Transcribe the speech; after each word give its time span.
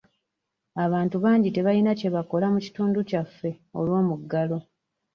Abantu 0.85 1.15
bangi 1.25 1.49
tebalina 1.55 1.91
kye 1.99 2.09
bakola 2.15 2.47
mu 2.53 2.59
kitundu 2.65 2.99
kyaffe 3.09 3.49
olw'omuggalo. 3.79 4.57